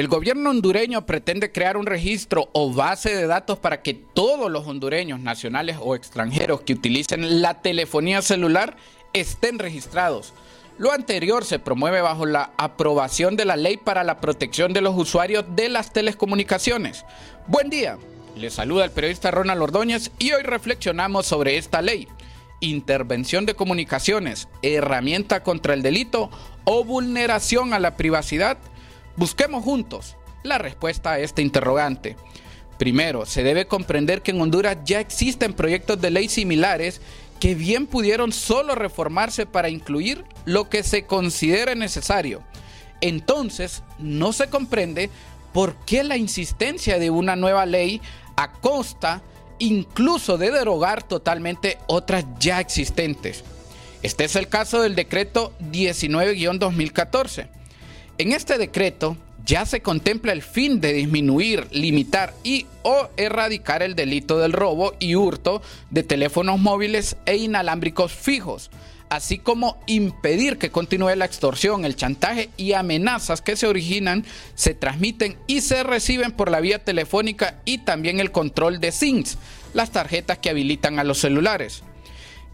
El 0.00 0.08
gobierno 0.08 0.48
hondureño 0.48 1.04
pretende 1.04 1.52
crear 1.52 1.76
un 1.76 1.84
registro 1.84 2.48
o 2.54 2.72
base 2.72 3.14
de 3.14 3.26
datos 3.26 3.58
para 3.58 3.82
que 3.82 3.92
todos 3.92 4.50
los 4.50 4.66
hondureños, 4.66 5.20
nacionales 5.20 5.76
o 5.78 5.94
extranjeros 5.94 6.62
que 6.62 6.72
utilicen 6.72 7.42
la 7.42 7.60
telefonía 7.60 8.22
celular 8.22 8.78
estén 9.12 9.58
registrados. 9.58 10.32
Lo 10.78 10.92
anterior 10.92 11.44
se 11.44 11.58
promueve 11.58 12.00
bajo 12.00 12.24
la 12.24 12.52
aprobación 12.56 13.36
de 13.36 13.44
la 13.44 13.56
Ley 13.56 13.76
para 13.76 14.02
la 14.02 14.20
Protección 14.20 14.72
de 14.72 14.80
los 14.80 14.96
Usuarios 14.96 15.44
de 15.54 15.68
las 15.68 15.92
Telecomunicaciones. 15.92 17.04
Buen 17.46 17.68
día, 17.68 17.98
les 18.40 18.54
saluda 18.54 18.84
el 18.84 18.90
periodista 18.90 19.30
Ronald 19.30 19.62
Ordóñez 19.62 20.10
y 20.18 20.32
hoy 20.32 20.42
reflexionamos 20.42 21.26
sobre 21.26 21.58
esta 21.58 21.82
ley. 21.82 22.08
Intervención 22.60 23.46
de 23.46 23.54
comunicaciones, 23.54 24.48
herramienta 24.62 25.42
contra 25.42 25.74
el 25.74 25.82
delito 25.82 26.30
o 26.64 26.84
vulneración 26.84 27.72
a 27.72 27.78
la 27.78 27.96
privacidad 27.96 28.58
Busquemos 29.20 29.64
juntos 29.64 30.16
la 30.42 30.56
respuesta 30.56 31.12
a 31.12 31.18
este 31.18 31.42
interrogante. 31.42 32.16
Primero, 32.78 33.26
se 33.26 33.42
debe 33.42 33.66
comprender 33.66 34.22
que 34.22 34.30
en 34.30 34.40
Honduras 34.40 34.78
ya 34.86 35.00
existen 35.00 35.52
proyectos 35.52 36.00
de 36.00 36.10
ley 36.10 36.30
similares 36.30 37.02
que 37.38 37.54
bien 37.54 37.86
pudieron 37.86 38.32
solo 38.32 38.74
reformarse 38.74 39.44
para 39.44 39.68
incluir 39.68 40.24
lo 40.46 40.70
que 40.70 40.82
se 40.82 41.04
considere 41.04 41.76
necesario. 41.76 42.42
Entonces, 43.02 43.82
no 43.98 44.32
se 44.32 44.48
comprende 44.48 45.10
por 45.52 45.76
qué 45.86 46.04
la 46.04 46.16
insistencia 46.16 46.98
de 46.98 47.10
una 47.10 47.36
nueva 47.36 47.66
ley 47.66 48.00
a 48.36 48.52
costa 48.52 49.22
incluso 49.58 50.38
de 50.38 50.50
derogar 50.50 51.02
totalmente 51.02 51.78
otras 51.86 52.24
ya 52.38 52.60
existentes. 52.60 53.44
Este 54.02 54.24
es 54.24 54.36
el 54.36 54.48
caso 54.48 54.80
del 54.80 54.94
decreto 54.94 55.52
19-2014 55.70 57.48
en 58.20 58.32
este 58.32 58.58
decreto 58.58 59.16
ya 59.46 59.64
se 59.64 59.80
contempla 59.80 60.32
el 60.32 60.42
fin 60.42 60.82
de 60.82 60.92
disminuir, 60.92 61.66
limitar 61.70 62.34
y 62.44 62.66
o 62.82 63.08
erradicar 63.16 63.82
el 63.82 63.94
delito 63.94 64.38
del 64.38 64.52
robo 64.52 64.92
y 64.98 65.14
hurto 65.14 65.62
de 65.88 66.02
teléfonos 66.02 66.60
móviles 66.60 67.16
e 67.24 67.36
inalámbricos 67.36 68.12
fijos, 68.12 68.70
así 69.10 69.38
como 69.38 69.76
impedir 69.86 70.56
que 70.56 70.70
continúe 70.70 71.14
la 71.16 71.26
extorsión, 71.26 71.84
el 71.84 71.96
chantaje 71.96 72.48
y 72.56 72.72
amenazas 72.72 73.42
que 73.42 73.56
se 73.56 73.66
originan, 73.66 74.24
se 74.54 74.72
transmiten 74.72 75.36
y 75.46 75.60
se 75.60 75.82
reciben 75.82 76.32
por 76.32 76.50
la 76.50 76.60
vía 76.60 76.82
telefónica 76.82 77.58
y 77.64 77.78
también 77.78 78.20
el 78.20 78.32
control 78.32 78.80
de 78.80 78.92
SINs, 78.92 79.36
las 79.74 79.90
tarjetas 79.90 80.38
que 80.38 80.48
habilitan 80.48 80.98
a 80.98 81.04
los 81.04 81.18
celulares. 81.18 81.82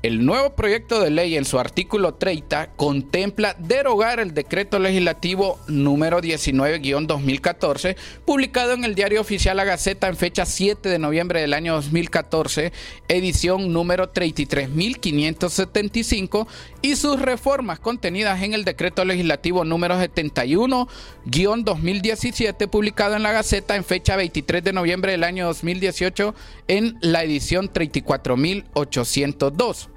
El 0.03 0.27
nuevo 0.27 0.55
proyecto 0.55 1.01
de 1.01 1.11
ley 1.11 1.37
en 1.37 1.47
su 1.47 1.59
artículo 1.59 2.15
30 2.15 2.73
contempla 2.77 3.57
derogar 3.59 4.21
el 4.21 4.35
decreto 4.35 4.79
legislativo 4.79 5.59
número 5.69 6.21
19-2014, 6.21 7.97
publicado 8.27 8.75
en 8.75 8.85
el 8.85 8.95
diario 8.95 9.23
oficial 9.23 9.57
La 9.57 9.65
Gaceta 9.65 10.07
en 10.07 10.17
fecha 10.17 10.47
7 10.47 10.91
de 10.91 10.99
noviembre 10.99 11.41
del 11.41 11.55
año 11.55 11.73
2014, 11.75 12.73
edición 13.09 13.73
número 13.73 14.13
33.575, 14.13 16.47
y 16.83 16.97
sus 16.97 17.21
reformas 17.21 17.79
contenidas 17.81 18.43
en 18.43 18.53
el 18.53 18.65
decreto 18.65 19.03
legislativo 19.05 19.65
número 19.65 19.99
71-2017, 19.99 22.69
publicado 22.69 23.17
en 23.17 23.25
La 23.25 23.33
Gaceta 23.33 23.75
en 23.75 23.83
fecha 23.83 24.15
23 24.15 24.63
de 24.63 24.73
noviembre 24.73 25.11
del 25.13 25.25
año 25.25 25.47
2018, 25.47 26.33
en 26.69 26.97
la 27.01 27.25
edición 27.25 27.73
34.802. 27.73 29.96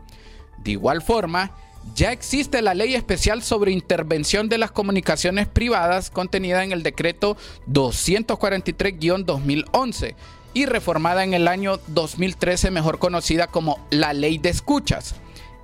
De 0.63 0.71
igual 0.71 1.01
forma, 1.01 1.51
ya 1.95 2.11
existe 2.11 2.61
la 2.61 2.73
ley 2.73 2.95
especial 2.95 3.41
sobre 3.41 3.71
intervención 3.71 4.49
de 4.49 4.57
las 4.57 4.71
comunicaciones 4.71 5.47
privadas 5.47 6.09
contenida 6.09 6.63
en 6.63 6.71
el 6.71 6.83
decreto 6.83 7.35
243-2011 7.67 10.15
y 10.53 10.65
reformada 10.65 11.23
en 11.23 11.33
el 11.33 11.47
año 11.47 11.79
2013, 11.87 12.71
mejor 12.71 12.99
conocida 12.99 13.47
como 13.47 13.79
la 13.89 14.13
ley 14.13 14.37
de 14.37 14.49
escuchas. 14.49 15.15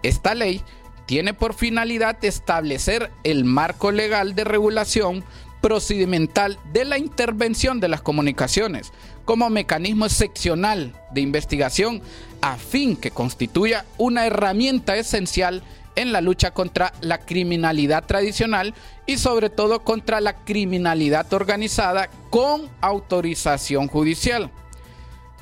Esta 0.03 0.35
ley 0.35 0.61
tiene 1.05 1.33
por 1.33 1.53
finalidad 1.53 2.23
establecer 2.23 3.11
el 3.23 3.45
marco 3.45 3.91
legal 3.91 4.35
de 4.35 4.43
regulación 4.43 5.23
procedimental 5.61 6.59
de 6.73 6.83
la 6.85 6.99
intervención 6.99 7.79
de 7.79 7.87
las 7.87 8.01
comunicaciones 8.01 8.91
como 9.25 9.49
mecanismo 9.49 10.07
seccional 10.09 10.93
de 11.11 11.21
investigación 11.21 12.01
a 12.45 12.57
fin 12.57 12.95
que 12.95 13.09
constituya 13.09 13.85
una 13.97 14.27
herramienta 14.27 14.95
esencial 14.95 15.63
en 15.95 16.11
la 16.11 16.21
lucha 16.21 16.51
contra 16.51 16.93
la 17.01 17.17
criminalidad 17.17 18.05
tradicional 18.05 18.75
y 19.07 19.17
sobre 19.17 19.49
todo 19.49 19.83
contra 19.83 20.21
la 20.21 20.35
criminalidad 20.45 21.33
organizada 21.33 22.07
con 22.29 22.69
autorización 22.81 23.87
judicial. 23.87 24.51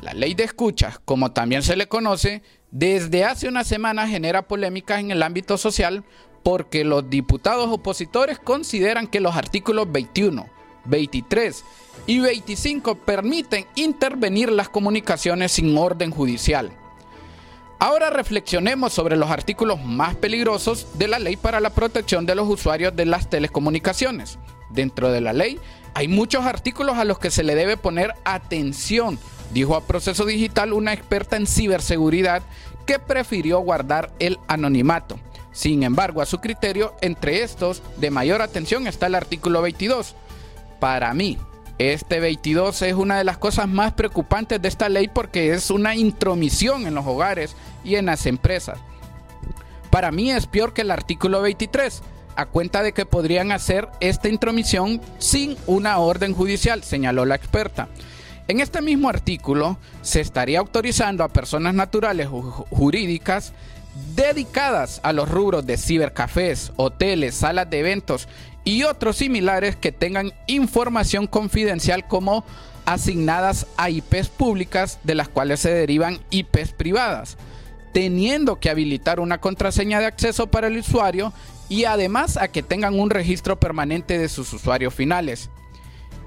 La 0.02 0.14
ley 0.14 0.34
de 0.34 0.46
escuchas, 0.46 0.98
como 1.04 1.34
también 1.34 1.62
se 1.62 1.76
le 1.76 1.90
conoce, 1.90 2.42
desde 2.72 3.26
hace 3.26 3.50
una 3.50 3.66
semana 3.66 4.08
genera 4.08 4.48
polémicas 4.48 5.02
en 5.02 5.12
el 5.12 5.24
ámbito 5.24 5.58
social 5.58 6.06
porque 6.42 6.86
los 6.86 7.10
diputados 7.10 7.68
opositores 7.70 8.40
consideran 8.40 9.08
que 9.08 9.20
los 9.20 9.36
artículos 9.36 9.92
21, 9.92 10.48
23 10.86 11.66
y 12.08 12.20
25 12.20 12.96
permiten 12.96 13.66
intervenir 13.76 14.54
las 14.54 14.70
comunicaciones 14.70 15.52
sin 15.52 15.78
orden 15.78 16.10
judicial. 16.10 16.72
Ahora 17.80 18.10
reflexionemos 18.10 18.94
sobre 18.94 19.18
los 19.18 19.30
artículos 19.30 19.84
más 19.84 20.16
peligrosos 20.16 20.88
de 20.94 21.08
la 21.08 21.20
ley 21.20 21.36
para 21.36 21.60
la 21.60 21.72
protección 21.72 22.26
de 22.26 22.36
los 22.36 22.48
usuarios 22.48 22.96
de 22.96 23.06
las 23.06 23.30
telecomunicaciones. 23.30 24.40
Dentro 24.70 25.12
de 25.12 25.22
la 25.22 25.34
ley 25.34 25.60
hay 25.94 26.08
muchos 26.08 26.46
artículos 26.46 26.98
a 26.98 27.06
los 27.06 27.20
que 27.20 27.30
se 27.30 27.44
le 27.44 27.56
debe 27.56 27.78
poner 27.78 28.14
atención, 28.24 29.20
dijo 29.52 29.76
a 29.76 29.86
Proceso 29.86 30.26
Digital 30.26 30.74
una 30.74 30.94
experta 30.94 31.36
en 31.36 31.46
ciberseguridad 31.46 32.42
que 32.86 33.00
prefirió 33.00 33.60
guardar 33.60 34.12
el 34.20 34.40
anonimato. 34.48 35.20
Sin 35.52 35.84
embargo, 35.84 36.22
a 36.22 36.26
su 36.26 36.40
criterio, 36.40 36.96
entre 37.02 37.44
estos 37.44 37.84
de 37.98 38.10
mayor 38.10 38.42
atención 38.42 38.88
está 38.88 39.06
el 39.08 39.16
artículo 39.16 39.62
22. 39.62 40.16
Para 40.80 41.14
mí, 41.14 41.38
este 41.78 42.20
22 42.20 42.82
es 42.84 42.94
una 42.94 43.18
de 43.18 43.24
las 43.24 43.38
cosas 43.38 43.68
más 43.68 43.94
preocupantes 43.94 44.62
de 44.62 44.68
esta 44.68 44.90
ley 44.90 45.08
porque 45.08 45.54
es 45.54 45.72
una 45.72 45.96
intromisión 45.96 46.86
en 46.88 46.96
los 46.96 47.06
hogares 47.06 47.56
y 47.84 47.96
en 47.96 48.06
las 48.06 48.26
empresas. 48.26 48.80
Para 49.90 50.12
mí 50.12 50.32
es 50.32 50.48
peor 50.48 50.74
que 50.74 50.82
el 50.82 50.92
artículo 50.92 51.42
23, 51.42 52.02
a 52.36 52.46
cuenta 52.46 52.82
de 52.84 52.94
que 52.94 53.06
podrían 53.06 53.52
hacer 53.52 53.90
esta 54.00 54.30
intromisión 54.30 55.02
sin 55.18 55.56
una 55.68 55.98
orden 56.00 56.34
judicial, 56.34 56.84
señaló 56.84 57.26
la 57.26 57.36
experta. 57.36 57.90
En 58.48 58.60
este 58.60 58.82
mismo 58.82 59.08
artículo 59.08 59.78
se 60.02 60.20
estaría 60.20 60.60
autorizando 60.60 61.24
a 61.24 61.30
personas 61.30 61.74
naturales 61.74 62.28
o 62.32 62.42
jurídicas 62.70 63.54
dedicadas 64.16 65.00
a 65.04 65.14
los 65.14 65.30
rubros 65.30 65.66
de 65.66 65.78
cibercafés, 65.78 66.72
hoteles, 66.76 67.36
salas 67.36 67.70
de 67.70 67.80
eventos 67.80 68.28
y 68.64 68.84
otros 68.84 69.18
similares 69.18 69.76
que 69.76 69.92
tengan 69.92 70.34
información 70.48 71.28
confidencial 71.28 72.08
como 72.08 72.46
asignadas 72.86 73.68
a 73.78 73.90
IPs 73.90 74.30
públicas 74.30 75.00
de 75.04 75.16
las 75.16 75.30
cuales 75.30 75.60
se 75.60 75.74
derivan 75.74 76.20
IPs 76.32 76.74
privadas 76.74 77.38
teniendo 77.94 78.60
que 78.60 78.70
habilitar 78.70 79.20
una 79.20 79.40
contraseña 79.40 80.00
de 80.00 80.08
acceso 80.08 80.48
para 80.48 80.68
el 80.68 80.80
usuario 80.80 81.32
y 81.70 81.86
además 81.86 82.38
a 82.38 82.50
que 82.50 82.64
tengan 82.64 83.00
un 83.00 83.10
registro 83.10 83.60
permanente 83.60 84.18
de 84.18 84.28
sus 84.28 84.52
usuarios 84.52 84.94
finales. 84.94 85.50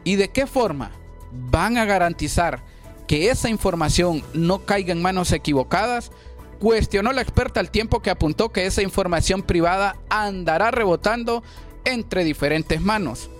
¿Y 0.05 0.15
de 0.15 0.29
qué 0.29 0.47
forma 0.47 0.93
van 1.33 1.77
a 1.77 1.85
garantizar 1.85 2.63
que 3.07 3.31
esa 3.31 3.51
información 3.51 4.23
no 4.33 4.61
caiga 4.65 4.93
en 4.93 5.03
manos 5.03 5.33
equivocadas? 5.33 6.13
Cuestionó 6.59 7.13
la 7.13 7.23
experta 7.23 7.61
al 7.61 7.71
tiempo 7.71 8.01
que 8.01 8.11
apuntó 8.11 8.51
que 8.51 8.67
esa 8.67 8.83
información 8.83 9.43
privada 9.43 9.97
andará 10.09 10.71
rebotando 10.71 11.43
entre 11.85 12.25
diferentes 12.25 12.81
manos. 12.81 13.31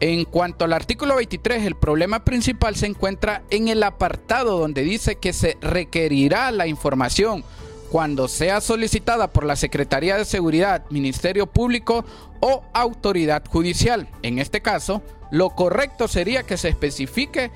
En 0.00 0.24
cuanto 0.24 0.64
al 0.64 0.72
artículo 0.72 1.16
23, 1.16 1.64
el 1.64 1.74
problema 1.74 2.24
principal 2.24 2.76
se 2.76 2.86
encuentra 2.86 3.42
en 3.50 3.68
el 3.68 3.82
apartado 3.82 4.58
donde 4.58 4.82
dice 4.82 5.16
que 5.16 5.32
se 5.32 5.56
requerirá 5.60 6.52
la 6.52 6.68
información 6.68 7.44
cuando 7.90 8.28
sea 8.28 8.60
solicitada 8.60 9.32
por 9.32 9.44
la 9.44 9.56
Secretaría 9.56 10.16
de 10.16 10.24
Seguridad, 10.24 10.84
Ministerio 10.90 11.46
Público 11.46 12.04
o 12.40 12.62
autoridad 12.72 13.44
judicial. 13.46 14.08
En 14.22 14.38
este 14.38 14.60
caso, 14.60 15.02
lo 15.30 15.50
correcto 15.50 16.06
sería 16.06 16.44
que 16.44 16.56
se 16.56 16.68
especifique 16.68 17.50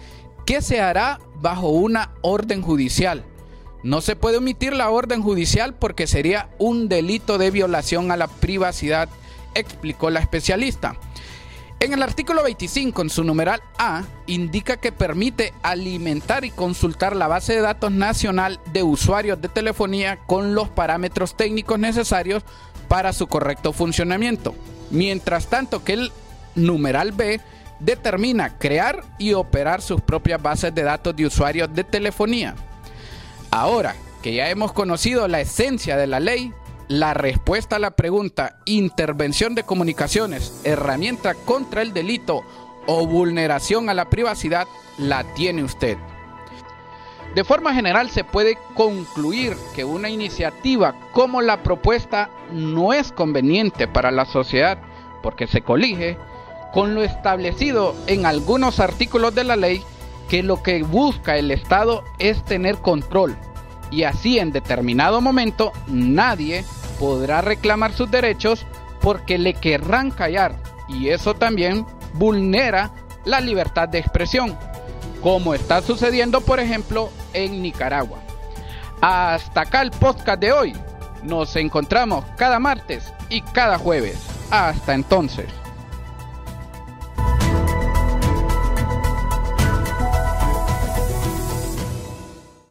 qué 0.45 0.63
se 0.63 0.81
hará 0.81 1.21
bajo 1.37 1.69
una 1.69 2.13
orden 2.23 2.63
judicial. 2.63 3.25
No 3.83 4.01
se 4.01 4.17
puede 4.17 4.39
omitir 4.39 4.73
la 4.75 4.91
orden 4.91 5.23
judicial 5.23 5.75
porque 5.75 6.07
sería 6.07 6.49
un 6.59 6.89
delito 6.89 7.39
de 7.39 7.51
violación 7.51 8.11
a 8.11 8.17
la 8.17 8.29
privacidad, 8.29 9.09
explicó 9.55 10.11
la 10.11 10.21
especialista. 10.21 10.97
En 11.81 11.93
el 11.93 12.03
artículo 12.05 12.45
25, 12.45 13.03
en 13.03 13.11
su 13.11 13.25
numeral 13.25 13.61
A, 13.77 14.05
indica 14.27 14.77
que 14.77 14.93
permite 14.93 15.53
alimentar 15.65 16.45
y 16.45 16.51
consultar 16.51 17.17
la 17.17 17.27
base 17.27 17.55
de 17.55 17.61
datos 17.61 17.91
nacional 17.91 18.61
de 18.73 18.85
usuarios 18.85 19.41
de 19.41 19.49
telefonía 19.49 20.21
con 20.27 20.55
los 20.55 20.69
parámetros 20.69 21.37
técnicos 21.37 21.81
necesarios 21.81 22.45
para 22.87 23.13
su 23.13 23.27
correcto 23.27 23.73
funcionamiento. 23.73 24.55
Mientras 24.93 25.49
tanto 25.49 25.83
que 25.83 25.95
el 25.95 26.13
numeral 26.55 27.11
B 27.11 27.41
determina 27.81 28.59
crear 28.59 29.03
y 29.19 29.33
operar 29.33 29.83
sus 29.83 30.01
propias 30.01 30.41
bases 30.41 30.73
de 30.73 30.85
datos 30.85 31.17
de 31.17 31.27
usuarios 31.27 31.75
de 31.75 31.83
telefonía. 31.83 32.55
Ahora 33.53 33.97
que 34.23 34.33
ya 34.33 34.49
hemos 34.49 34.73
conocido 34.73 35.29
la 35.29 35.43
esencia 35.43 35.99
de 35.99 36.07
la 36.07 36.21
ley, 36.21 36.55
la 36.89 37.13
respuesta 37.13 37.77
a 37.77 37.79
la 37.79 37.91
pregunta 37.91 38.57
intervención 38.65 39.55
de 39.55 39.63
comunicaciones, 39.63 40.63
herramienta 40.65 41.35
contra 41.35 41.83
el 41.83 41.93
delito 41.93 42.45
o 42.87 43.07
vulneración 43.07 43.91
a 43.91 43.95
la 43.95 44.09
privacidad 44.09 44.67
la 44.97 45.25
tiene 45.35 45.65
usted. 45.65 45.99
De 47.35 47.45
forma 47.45 47.75
general 47.75 48.09
se 48.09 48.25
puede 48.25 48.57
concluir 48.75 49.55
que 49.75 49.85
una 49.85 50.09
iniciativa 50.09 50.95
como 51.13 51.43
la 51.43 51.63
propuesta 51.63 52.31
no 52.51 52.95
es 52.95 53.13
conveniente 53.13 53.87
para 53.87 54.11
la 54.11 54.25
sociedad 54.25 54.79
porque 55.23 55.47
se 55.47 55.61
colige 55.61 56.17
con 56.73 56.95
lo 56.95 57.03
establecido 57.03 57.95
en 58.07 58.25
algunos 58.25 58.81
artículos 58.81 59.35
de 59.35 59.45
la 59.45 59.57
ley 59.57 59.85
que 60.33 60.43
lo 60.43 60.63
que 60.63 60.83
busca 60.83 61.37
el 61.37 61.51
Estado 61.51 62.05
es 62.19 62.43
tener 62.43 62.79
control 62.79 63.37
y 63.91 64.05
así 64.05 64.39
en 64.39 64.51
determinado 64.51 65.21
momento 65.21 65.73
nadie 65.89 66.65
podrá 66.99 67.43
reclamar 67.43 67.93
sus 67.93 68.11
derechos 68.11 68.65
porque 69.03 69.37
le 69.37 69.53
querrán 69.53 70.11
callar 70.11 70.57
y 70.89 71.09
eso 71.11 71.35
también 71.35 71.85
vulnera 72.15 72.93
la 73.27 73.43
libertad 73.43 73.91
de 73.91 73.99
expresión, 73.99 74.57
como 75.21 75.53
está 75.53 75.83
sucediendo 75.83 76.41
por 76.41 76.61
ejemplo 76.61 77.11
en 77.35 77.61
Nicaragua. 77.61 78.21
Hasta 79.03 79.61
acá 79.61 79.83
el 79.83 79.91
podcast 79.91 80.41
de 80.41 80.53
hoy. 80.53 80.73
Nos 81.23 81.57
encontramos 81.57 82.25
cada 82.39 82.59
martes 82.59 83.13
y 83.29 83.43
cada 83.43 83.77
jueves. 83.77 84.17
Hasta 84.51 84.95
entonces. 84.95 85.62